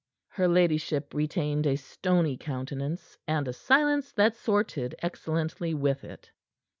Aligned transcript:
Her 0.29 0.47
ladyship 0.47 1.13
retained 1.13 1.67
a 1.67 1.75
stony 1.75 2.35
countenance, 2.35 3.19
and 3.27 3.47
a 3.47 3.53
silence 3.53 4.11
that 4.13 4.35
sorted 4.35 4.95
excellently 5.03 5.75
with 5.75 6.03
it. 6.03 6.31